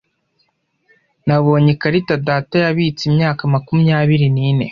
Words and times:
Nabonye 1.27 1.69
ikarita 1.75 2.13
data 2.27 2.53
yabitse 2.65 3.01
imyaka 3.09 3.41
makumyabiri 3.53 4.27
nine 4.35 4.59